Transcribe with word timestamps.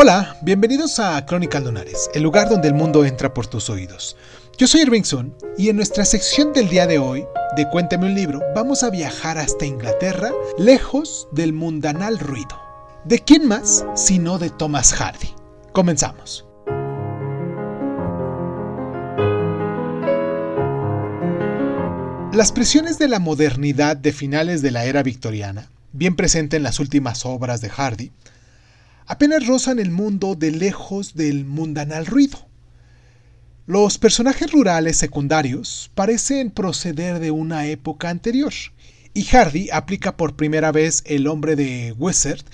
Hola, 0.00 0.36
bienvenidos 0.42 1.00
a 1.00 1.26
Crónicas 1.26 1.60
Lunares, 1.64 2.08
el 2.14 2.22
lugar 2.22 2.48
donde 2.48 2.68
el 2.68 2.74
mundo 2.74 3.04
entra 3.04 3.34
por 3.34 3.48
tus 3.48 3.68
oídos. 3.68 4.16
Yo 4.56 4.68
soy 4.68 4.82
Irving 4.82 5.02
Sun 5.02 5.34
y 5.56 5.70
en 5.70 5.76
nuestra 5.76 6.04
sección 6.04 6.52
del 6.52 6.68
día 6.68 6.86
de 6.86 7.00
hoy, 7.00 7.26
de 7.56 7.68
Cuéntame 7.68 8.06
un 8.06 8.14
libro, 8.14 8.40
vamos 8.54 8.84
a 8.84 8.90
viajar 8.90 9.38
hasta 9.38 9.66
Inglaterra, 9.66 10.30
lejos 10.56 11.26
del 11.32 11.52
mundanal 11.52 12.20
ruido. 12.20 12.62
¿De 13.06 13.18
quién 13.18 13.48
más 13.48 13.84
sino 13.96 14.38
de 14.38 14.50
Thomas 14.50 14.92
Hardy? 14.92 15.34
Comenzamos. 15.72 16.46
Las 22.32 22.52
presiones 22.52 23.00
de 23.00 23.08
la 23.08 23.18
modernidad 23.18 23.96
de 23.96 24.12
finales 24.12 24.62
de 24.62 24.70
la 24.70 24.84
era 24.84 25.02
victoriana, 25.02 25.72
bien 25.92 26.14
presente 26.14 26.56
en 26.56 26.62
las 26.62 26.78
últimas 26.78 27.26
obras 27.26 27.60
de 27.60 27.70
Hardy, 27.70 28.12
apenas 29.08 29.46
rozan 29.46 29.78
el 29.78 29.90
mundo 29.90 30.34
de 30.34 30.50
lejos 30.50 31.14
del 31.14 31.46
mundanal 31.46 32.04
ruido. 32.04 32.46
Los 33.66 33.96
personajes 33.98 34.52
rurales 34.52 34.98
secundarios 34.98 35.90
parecen 35.94 36.50
proceder 36.50 37.18
de 37.18 37.30
una 37.30 37.66
época 37.66 38.10
anterior, 38.10 38.52
y 39.14 39.24
Hardy 39.24 39.70
aplica 39.72 40.16
por 40.16 40.36
primera 40.36 40.72
vez 40.72 41.02
el 41.06 41.26
hombre 41.26 41.56
de 41.56 41.94
Wizard 41.98 42.44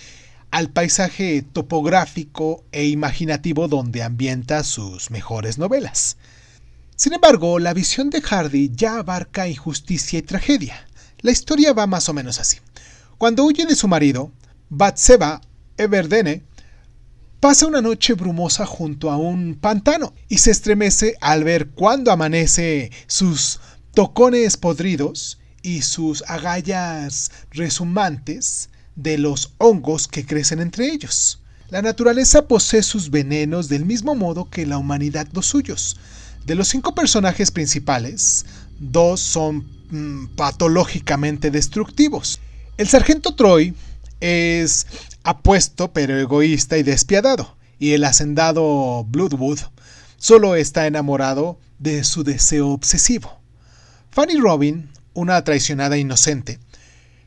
al 0.52 0.70
paisaje 0.70 1.42
topográfico 1.42 2.64
e 2.70 2.86
imaginativo 2.86 3.66
donde 3.66 4.05
ambienta 4.05 4.62
sus 4.62 5.10
mejores 5.10 5.58
novelas. 5.58 6.16
Sin 6.94 7.12
embargo, 7.14 7.58
la 7.58 7.74
visión 7.74 8.10
de 8.10 8.22
Hardy 8.22 8.70
ya 8.72 8.98
abarca 8.98 9.48
injusticia 9.48 10.20
y 10.20 10.22
tragedia. 10.22 10.86
La 11.20 11.32
historia 11.32 11.72
va 11.72 11.88
más 11.88 12.08
o 12.08 12.14
menos 12.14 12.38
así. 12.38 12.58
Cuando 13.18 13.44
huye 13.44 13.66
de 13.66 13.74
su 13.74 13.88
marido, 13.88 14.30
Batseba 14.68 15.41
Everdene 15.77 16.42
pasa 17.41 17.66
una 17.66 17.83
noche 17.83 18.14
brumosa 18.14 18.64
junto 18.64 19.10
a 19.10 19.16
un 19.16 19.55
pantano 19.61 20.14
y 20.28 20.39
se 20.39 20.50
estremece 20.50 21.16
al 21.20 21.44
ver 21.44 21.69
cuando 21.69 22.11
amanece 22.11 22.91
sus 23.06 23.61
tocones 23.92 24.56
podridos 24.56 25.39
y 25.62 25.83
sus 25.83 26.22
agallas 26.27 27.31
resumantes 27.50 28.70
de 28.97 29.19
los 29.19 29.53
hongos 29.58 30.08
que 30.08 30.25
crecen 30.25 30.61
entre 30.61 30.86
ellos. 30.86 31.41
La 31.70 31.83
naturaleza 31.83 32.47
posee 32.47 32.83
sus 32.83 33.11
venenos 33.11 33.69
del 33.69 33.84
mismo 33.84 34.14
modo 34.14 34.48
que 34.48 34.66
la 34.66 34.78
humanidad 34.78 35.27
los 35.33 35.47
suyos. 35.47 35.97
De 36.47 36.55
los 36.55 36.69
cinco 36.69 36.94
personajes 36.94 37.50
principales, 37.50 38.47
dos 38.78 39.20
son 39.20 39.66
mm, 39.91 40.36
patológicamente 40.36 41.50
destructivos. 41.50 42.38
El 42.77 42.88
sargento 42.88 43.34
Troy 43.34 43.75
es 44.20 44.86
apuesto 45.22 45.92
pero 45.92 46.18
egoísta 46.18 46.78
y 46.78 46.82
despiadado, 46.82 47.56
y 47.78 47.92
el 47.92 48.04
hacendado 48.04 49.04
Bloodwood 49.04 49.60
solo 50.16 50.56
está 50.56 50.86
enamorado 50.86 51.58
de 51.78 52.04
su 52.04 52.24
deseo 52.24 52.70
obsesivo. 52.70 53.40
Fanny 54.10 54.36
Robin, 54.36 54.90
una 55.12 55.42
traicionada 55.44 55.98
inocente, 55.98 56.58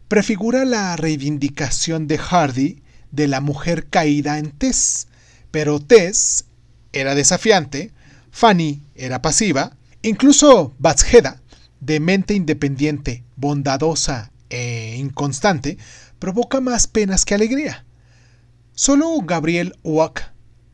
prefigura 0.08 0.66
la 0.66 0.96
reivindicación 0.96 2.08
de 2.08 2.18
Hardy 2.18 2.82
de 3.12 3.28
la 3.28 3.42
mujer 3.42 3.88
caída 3.88 4.38
en 4.38 4.52
Tess, 4.52 5.08
pero 5.52 5.80
Tess 5.80 6.46
era 6.94 7.16
desafiante, 7.16 7.92
Fanny 8.32 8.84
era 8.96 9.22
pasiva, 9.22 9.76
incluso 10.02 10.74
Batsheda, 10.80 11.42
de 11.80 12.00
mente 12.00 12.34
independiente, 12.34 13.24
bondadosa 13.36 14.32
e 14.50 14.96
inconstante, 14.98 15.78
provoca 16.20 16.62
más 16.62 16.88
penas 16.88 17.26
que 17.26 17.36
alegría. 17.36 17.86
Solo 18.74 19.18
Gabriel 19.22 19.74
Oak 19.84 20.22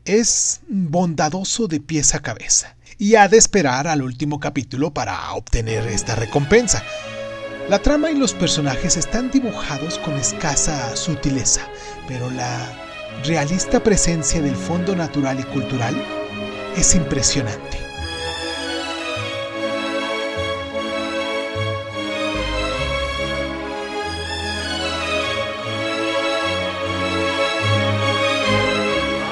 es 0.04 0.60
bondadoso 0.68 1.68
de 1.68 1.80
pies 1.80 2.14
a 2.14 2.20
cabeza 2.20 2.76
y 2.98 3.14
ha 3.16 3.28
de 3.28 3.38
esperar 3.38 3.88
al 3.88 4.02
último 4.02 4.40
capítulo 4.40 4.92
para 4.92 5.32
obtener 5.32 5.86
esta 5.88 6.14
recompensa. 6.14 6.82
La 7.68 7.78
trama 7.78 8.10
y 8.10 8.14
los 8.14 8.34
personajes 8.34 8.96
están 8.96 9.30
dibujados 9.30 9.98
con 9.98 10.14
escasa 10.14 10.94
sutileza, 10.96 11.62
pero 12.06 12.30
la 12.30 12.58
realista 13.24 13.82
presencia 13.82 14.42
del 14.42 14.54
fondo 14.54 14.94
natural 14.94 15.40
y 15.40 15.44
cultural 15.44 15.94
es 16.76 16.94
impresionante. 16.94 17.83